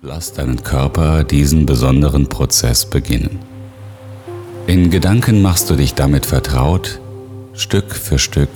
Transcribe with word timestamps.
Lass 0.00 0.32
deinen 0.32 0.62
Körper 0.62 1.24
diesen 1.24 1.66
besonderen 1.66 2.28
Prozess 2.28 2.86
beginnen. 2.86 3.40
In 4.68 4.90
Gedanken 4.90 5.42
machst 5.42 5.68
du 5.70 5.74
dich 5.74 5.94
damit 5.94 6.24
vertraut, 6.24 7.00
Stück 7.52 7.96
für 7.96 8.20
Stück 8.20 8.48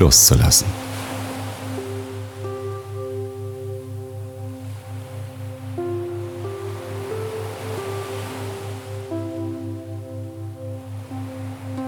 loszulassen. 0.00 0.66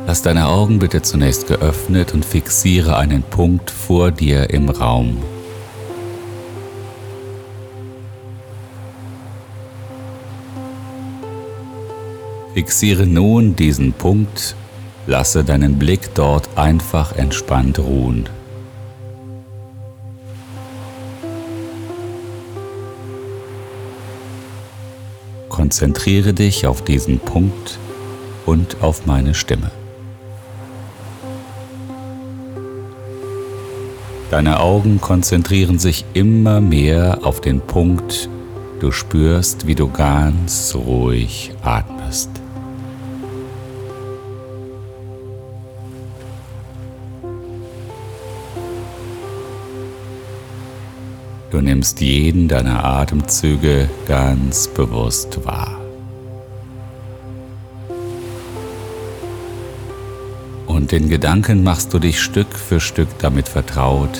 Lass 0.07 0.23
deine 0.23 0.47
Augen 0.47 0.79
bitte 0.79 1.03
zunächst 1.03 1.49
geöffnet 1.49 2.15
und 2.15 2.25
fixiere 2.25 2.97
einen 2.97 3.25
Punkt 3.25 3.73
vor 3.73 4.13
dir 4.13 4.51
im 4.51 4.69
Raum. 4.69 5.17
Fixiere 12.55 13.05
nun 13.05 13.57
diesen 13.57 13.93
Punkt, 13.93 14.55
lasse 15.09 15.43
deinen 15.43 15.77
Blick 15.77 16.15
dort 16.15 16.49
einfach 16.55 17.17
entspannt 17.17 17.81
ruhen. 17.81 18.29
Konzentriere 25.49 26.33
dich 26.33 26.69
auf 26.69 26.85
diesen 26.85 27.19
Punkt 27.19 27.81
und 28.47 28.77
auf 28.83 29.05
meine 29.05 29.35
Stimme. 29.35 29.73
Deine 34.31 34.61
Augen 34.61 35.01
konzentrieren 35.01 35.81
sich 35.81 36.05
immer 36.15 36.61
mehr 36.61 37.19
auf 37.25 37.41
den 37.41 37.61
Punkt, 37.61 38.29
du 38.79 38.93
spürst, 38.93 39.67
wie 39.67 39.75
du 39.75 39.89
ganz 39.89 40.73
ruhig 40.77 41.51
atmest. 41.63 42.44
Du 51.55 51.61
nimmst 51.61 52.01
jeden 52.01 52.49
deiner 52.49 52.85
Atemzüge 52.85 53.89
ganz 54.09 54.67
bewusst 54.67 55.45
wahr. 55.45 55.81
Und 60.67 60.93
in 60.93 61.09
Gedanken 61.09 61.63
machst 61.63 61.95
du 61.95 62.01
dich 62.01 62.21
Stück 62.21 62.53
für 62.53 62.81
Stück 62.81 63.07
damit 63.21 63.47
vertraut, 63.47 64.19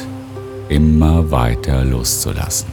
immer 0.69 1.33
weiter 1.33 1.85
loszulassen. 1.85 2.69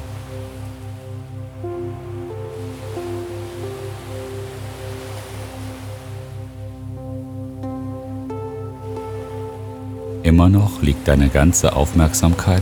Immer 10.22 10.50
noch 10.50 10.84
liegt 10.84 11.08
deine 11.08 11.30
ganze 11.30 11.75
Aufmerksamkeit 11.75 12.62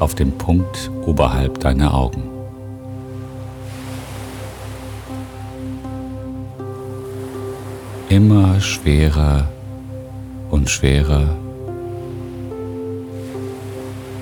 auf 0.00 0.14
dem 0.14 0.32
Punkt 0.32 0.90
oberhalb 1.06 1.60
deiner 1.60 1.94
Augen. 1.94 2.24
Immer 8.08 8.60
schwerer 8.60 9.48
und 10.50 10.68
schwerer 10.68 11.36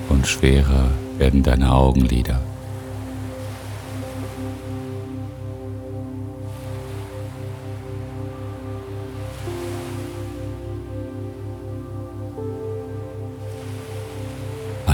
und 0.09 0.27
schwerer 0.27 0.89
werden 1.17 1.41
deine 1.41 1.73
Augenlider. 1.73 2.48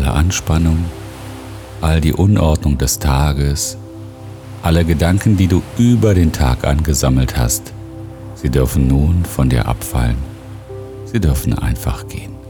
Alle 0.05 0.13
Anspannung, 0.13 0.85
all 1.81 1.99
die 1.99 2.13
Unordnung 2.13 2.77
des 2.77 2.99
Tages, 2.99 3.75
alle 4.61 4.85
Gedanken, 4.85 5.35
die 5.35 5.47
du 5.47 5.63
über 5.79 6.13
den 6.13 6.31
Tag 6.31 6.63
angesammelt 6.63 7.35
hast, 7.37 7.73
sie 8.35 8.51
dürfen 8.51 8.87
nun 8.87 9.25
von 9.25 9.49
dir 9.49 9.67
abfallen. 9.67 10.17
Sie 11.05 11.19
dürfen 11.19 11.57
einfach 11.57 12.07
gehen. 12.07 12.44